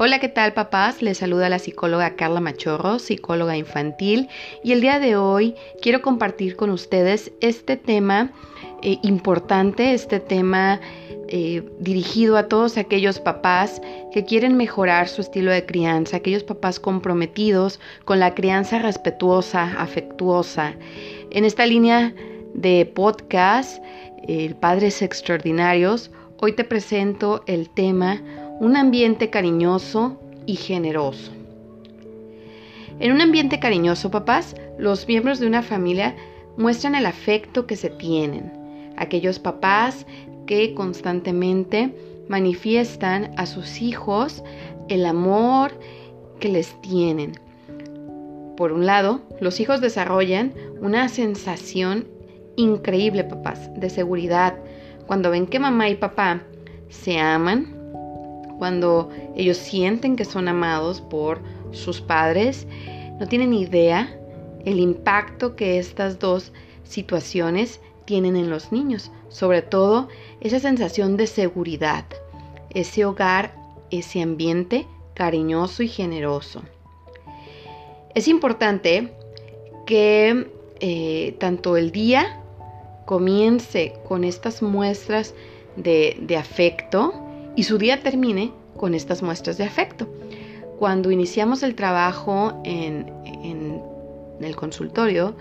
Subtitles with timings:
[0.00, 1.02] Hola, ¿qué tal papás?
[1.02, 4.28] Les saluda la psicóloga Carla Machorro, psicóloga infantil,
[4.62, 8.30] y el día de hoy quiero compartir con ustedes este tema
[8.82, 10.80] eh, importante, este tema
[11.26, 13.82] eh, dirigido a todos aquellos papás
[14.12, 20.76] que quieren mejorar su estilo de crianza, aquellos papás comprometidos con la crianza respetuosa, afectuosa.
[21.32, 22.14] En esta línea
[22.54, 23.82] de podcast,
[24.28, 28.22] el Padres Extraordinarios, hoy te presento el tema
[28.60, 31.32] un ambiente cariñoso y generoso.
[33.00, 36.16] En un ambiente cariñoso, papás, los miembros de una familia
[36.56, 38.52] muestran el afecto que se tienen.
[38.96, 40.06] Aquellos papás
[40.46, 41.94] que constantemente
[42.28, 44.42] manifiestan a sus hijos
[44.88, 45.72] el amor
[46.40, 47.32] que les tienen.
[48.56, 52.08] Por un lado, los hijos desarrollan una sensación
[52.56, 54.56] increíble, papás, de seguridad,
[55.06, 56.42] cuando ven que mamá y papá
[56.88, 57.77] se aman,
[58.58, 61.40] cuando ellos sienten que son amados por
[61.72, 62.66] sus padres,
[63.18, 64.18] no tienen idea
[64.64, 66.52] el impacto que estas dos
[66.84, 70.08] situaciones tienen en los niños, sobre todo
[70.40, 72.04] esa sensación de seguridad,
[72.70, 73.54] ese hogar,
[73.90, 76.62] ese ambiente cariñoso y generoso.
[78.14, 79.12] Es importante
[79.86, 80.50] que
[80.80, 82.42] eh, tanto el día
[83.04, 85.34] comience con estas muestras
[85.76, 87.27] de, de afecto,
[87.58, 90.06] y su día termine con estas muestras de afecto.
[90.78, 93.12] Cuando iniciamos el trabajo en,
[94.40, 95.34] el consultorio,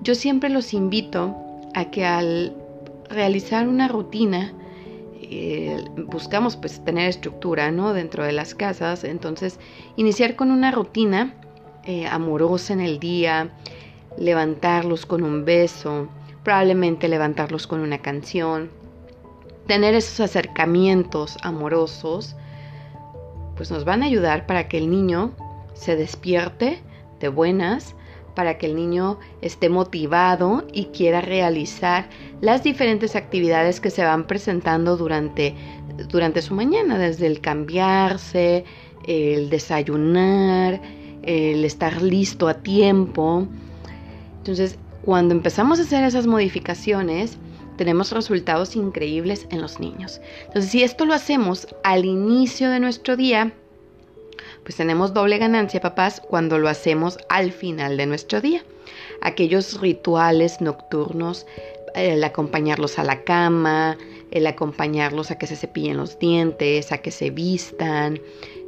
[0.00, 1.34] yo siempre los invito
[1.74, 2.54] a que al
[3.10, 4.52] realizar una rutina,
[5.22, 7.92] eh, buscamos pues tener estructura ¿no?
[7.94, 9.58] dentro de las casas, entonces
[9.96, 11.34] iniciar con una rutina
[11.82, 13.50] eh, amorosa en el día,
[14.16, 16.06] levantarlos con un beso,
[16.44, 18.70] probablemente levantarlos con una canción,
[19.66, 22.36] tener esos acercamientos amorosos,
[23.56, 25.32] pues nos van a ayudar para que el niño
[25.74, 26.82] se despierte
[27.20, 27.94] de buenas,
[28.34, 32.08] para que el niño esté motivado y quiera realizar
[32.40, 35.54] las diferentes actividades que se van presentando durante,
[36.08, 38.64] durante su mañana, desde el cambiarse,
[39.06, 40.80] el desayunar,
[41.22, 43.46] el estar listo a tiempo.
[44.38, 47.38] Entonces, cuando empezamos a hacer esas modificaciones,
[47.76, 50.20] tenemos resultados increíbles en los niños.
[50.46, 53.52] Entonces, si esto lo hacemos al inicio de nuestro día,
[54.62, 58.64] pues tenemos doble ganancia, papás, cuando lo hacemos al final de nuestro día.
[59.20, 61.46] Aquellos rituales nocturnos,
[61.94, 63.96] el acompañarlos a la cama,
[64.30, 68.20] el acompañarlos a que se cepillen los dientes, a que se vistan,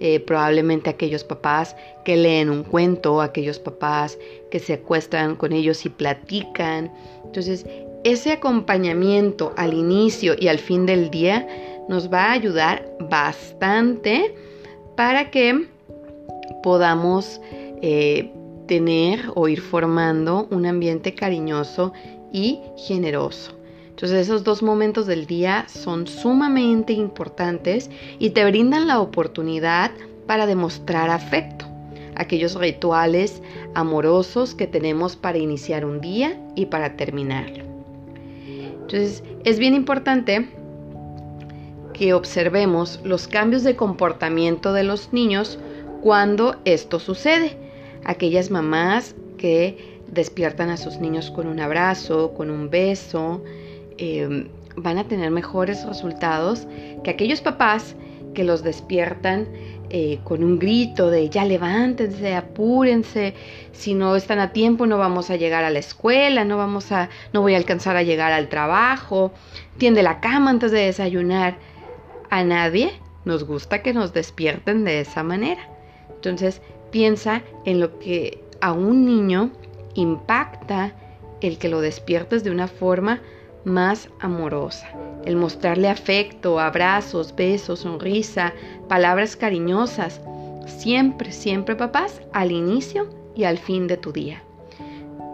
[0.00, 4.18] eh, probablemente aquellos papás que leen un cuento, aquellos papás
[4.50, 6.92] que se acuestan con ellos y platican.
[7.24, 7.64] Entonces,
[8.04, 11.48] ese acompañamiento al inicio y al fin del día
[11.88, 14.34] nos va a ayudar bastante
[14.94, 15.66] para que
[16.62, 17.40] podamos
[17.82, 18.30] eh,
[18.66, 21.92] tener o ir formando un ambiente cariñoso
[22.32, 23.52] y generoso.
[23.88, 29.92] Entonces esos dos momentos del día son sumamente importantes y te brindan la oportunidad
[30.26, 31.66] para demostrar afecto,
[32.16, 33.40] aquellos rituales
[33.74, 37.73] amorosos que tenemos para iniciar un día y para terminarlo.
[38.84, 40.48] Entonces, es bien importante
[41.94, 45.58] que observemos los cambios de comportamiento de los niños
[46.02, 47.56] cuando esto sucede.
[48.04, 53.42] Aquellas mamás que despiertan a sus niños con un abrazo, con un beso,
[53.96, 56.66] eh, van a tener mejores resultados
[57.02, 57.94] que aquellos papás
[58.34, 59.48] que los despiertan
[59.90, 63.34] eh, con un grito de ya levántense, apúrense,
[63.72, 67.10] si no están a tiempo no vamos a llegar a la escuela, no vamos a,
[67.32, 69.32] no voy a alcanzar a llegar al trabajo,
[69.78, 71.56] tiende la cama antes de desayunar.
[72.30, 72.90] A nadie
[73.24, 75.68] nos gusta que nos despierten de esa manera.
[76.12, 79.52] Entonces piensa en lo que a un niño
[79.94, 80.94] impacta
[81.40, 83.20] el que lo despiertes de una forma
[83.64, 84.88] más amorosa.
[85.24, 88.52] El mostrarle afecto, abrazos, besos, sonrisa,
[88.88, 90.20] palabras cariñosas.
[90.66, 94.42] Siempre, siempre papás, al inicio y al fin de tu día.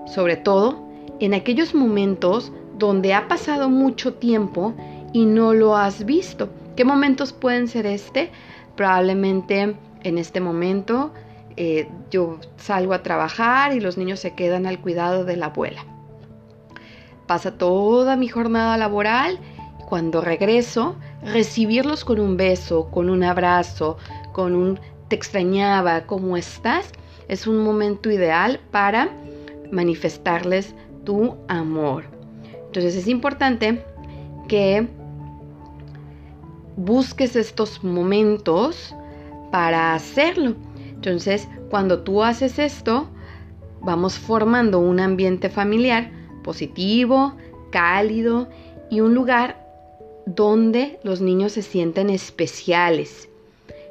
[0.06, 0.88] Sobre todo
[1.19, 4.75] en aquellos momentos donde ha pasado mucho tiempo
[5.12, 6.49] y no lo has visto.
[6.76, 8.31] ¿Qué momentos pueden ser este?
[8.76, 11.12] Probablemente en este momento
[11.56, 15.85] eh, yo salgo a trabajar y los niños se quedan al cuidado de la abuela
[17.31, 19.38] pasa toda mi jornada laboral,
[19.88, 23.99] cuando regreso, recibirlos con un beso, con un abrazo,
[24.32, 26.91] con un te extrañaba, ¿cómo estás?
[27.29, 29.11] Es un momento ideal para
[29.71, 30.75] manifestarles
[31.05, 32.03] tu amor.
[32.67, 33.85] Entonces es importante
[34.49, 34.88] que
[36.76, 38.93] busques estos momentos
[39.53, 40.56] para hacerlo.
[40.94, 43.09] Entonces, cuando tú haces esto,
[43.83, 47.35] vamos formando un ambiente familiar positivo,
[47.71, 48.49] cálido
[48.91, 49.61] y un lugar
[50.27, 53.29] donde los niños se sienten especiales.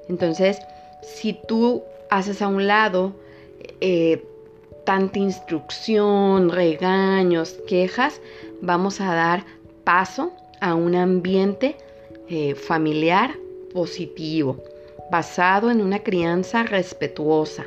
[0.08, 0.60] Entonces,
[1.02, 3.14] si tú haces a un lado
[3.82, 4.24] eh,
[4.86, 8.22] tanta instrucción, regaños, quejas,
[8.62, 9.46] vamos a dar
[9.84, 10.32] paso
[10.62, 11.76] a un ambiente
[12.28, 13.36] eh, familiar
[13.74, 14.58] positivo,
[15.12, 17.66] basado en una crianza respetuosa.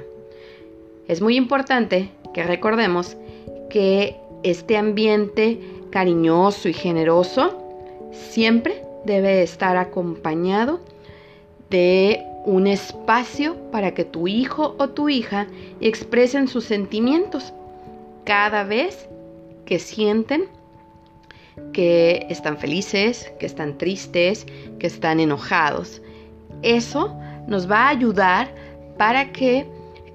[1.08, 3.17] Es muy importante que recordemos
[3.70, 5.60] que este ambiente
[5.90, 7.58] cariñoso y generoso
[8.12, 10.80] siempre debe estar acompañado
[11.70, 15.46] de un espacio para que tu hijo o tu hija
[15.80, 17.52] expresen sus sentimientos
[18.24, 19.08] cada vez
[19.64, 20.44] que sienten
[21.72, 24.46] que están felices, que están tristes,
[24.78, 26.00] que están enojados.
[26.62, 27.14] Eso
[27.46, 28.48] nos va a ayudar
[28.98, 29.66] para que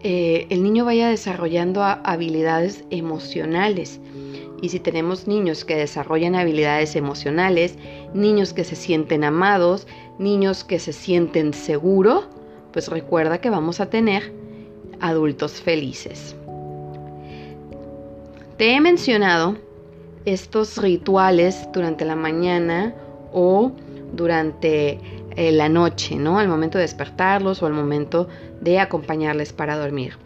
[0.04, 4.00] eh, el niño vaya desarrollando habilidades emocionales.
[4.62, 7.76] Y si tenemos niños que desarrollan habilidades emocionales,
[8.14, 12.28] niños que se sienten amados, niños que se sienten seguros,
[12.74, 14.34] pues recuerda que vamos a tener
[15.00, 16.36] adultos felices.
[18.58, 19.58] Te he mencionado
[20.26, 22.96] estos rituales durante la mañana
[23.32, 23.72] o
[24.14, 25.00] durante
[25.38, 26.39] la noche, ¿no?
[26.39, 28.28] Al momento de despertarlos o al momento
[28.60, 30.18] de acompañarles para dormir.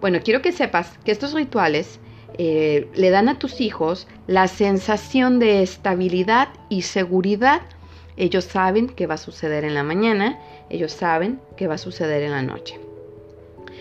[0.00, 2.00] Bueno, quiero que sepas que estos rituales
[2.38, 7.62] eh, le dan a tus hijos la sensación de estabilidad y seguridad.
[8.16, 10.38] Ellos saben qué va a suceder en la mañana,
[10.70, 12.78] ellos saben qué va a suceder en la noche.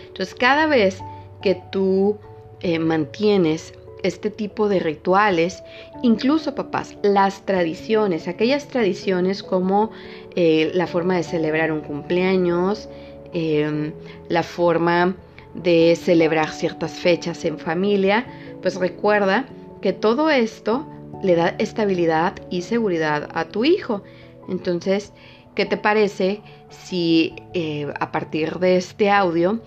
[0.08, 1.02] Entonces, cada vez
[1.42, 2.18] que tú
[2.62, 3.74] eh, mantienes
[4.04, 5.64] este tipo de rituales,
[6.02, 9.92] incluso papás, las tradiciones, aquellas tradiciones como
[10.36, 12.90] eh, la forma de celebrar un cumpleaños,
[13.34, 13.94] em,
[14.30, 15.16] la forma
[15.54, 18.26] de celebrar ciertas fechas en familia,
[18.62, 19.46] pues recuerda
[19.82, 20.86] que todo esto
[21.24, 24.04] le da estabilidad y seguridad a tu hijo.
[24.48, 25.14] Entonces,
[25.56, 29.60] ¿qué te parece si eh, a partir de este audio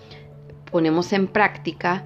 [0.71, 2.05] ponemos en práctica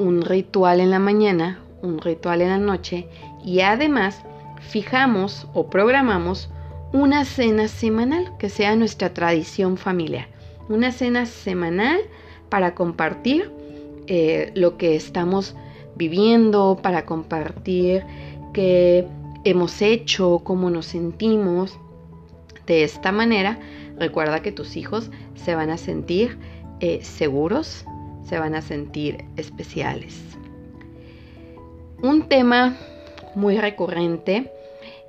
[0.00, 3.06] un ritual en la mañana, un ritual en la noche
[3.44, 4.22] y además
[4.60, 6.50] fijamos o programamos
[6.92, 10.26] una cena semanal que sea nuestra tradición familiar.
[10.68, 12.00] Una cena semanal
[12.48, 13.50] para compartir
[14.06, 15.54] eh, lo que estamos
[15.96, 18.04] viviendo, para compartir
[18.52, 19.06] qué
[19.44, 21.78] hemos hecho, cómo nos sentimos.
[22.66, 23.58] De esta manera,
[23.98, 26.38] recuerda que tus hijos se van a sentir
[26.80, 27.84] eh, seguros,
[28.30, 30.16] se van a sentir especiales.
[32.00, 32.76] Un tema
[33.34, 34.52] muy recurrente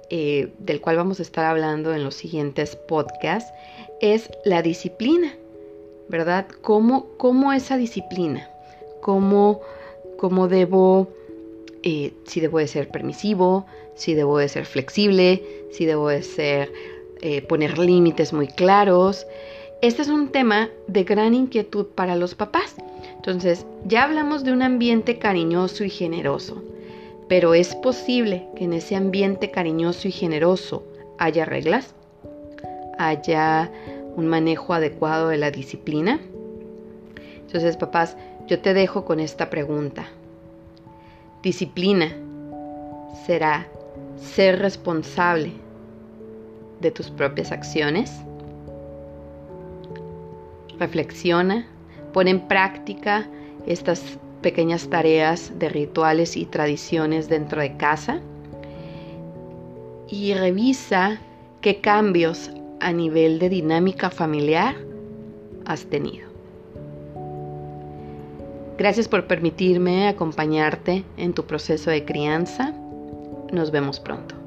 [0.09, 3.53] eh, del cual vamos a estar hablando en los siguientes podcasts
[4.01, 5.35] es la disciplina,
[6.09, 6.47] ¿verdad?
[6.63, 8.49] ¿Cómo, cómo esa disciplina?
[9.01, 9.61] ¿Cómo,
[10.17, 11.07] cómo debo,
[11.83, 16.73] eh, si debo de ser permisivo, si debo de ser flexible, si debo de ser,
[17.21, 19.27] eh, poner límites muy claros?
[19.83, 22.75] Este es un tema de gran inquietud para los papás.
[23.21, 26.63] Entonces, ya hablamos de un ambiente cariñoso y generoso.
[27.27, 30.83] Pero es posible que en ese ambiente cariñoso y generoso
[31.19, 31.93] haya reglas,
[32.97, 33.71] haya
[34.15, 36.19] un manejo adecuado de la disciplina.
[37.41, 40.07] Entonces, papás, yo te dejo con esta pregunta.
[41.43, 42.11] Disciplina
[43.27, 43.67] será
[44.17, 45.51] ser responsable
[46.79, 48.11] de tus propias acciones.
[50.79, 51.67] Reflexiona,
[52.13, 53.27] pon en práctica
[53.65, 58.21] estas pequeñas tareas de rituales y tradiciones dentro de casa
[60.07, 61.19] y revisa
[61.61, 64.75] qué cambios a nivel de dinámica familiar
[65.65, 66.29] has tenido.
[68.77, 72.73] Gracias por permitirme acompañarte en tu proceso de crianza.
[73.51, 74.40] Nos vemos pronto.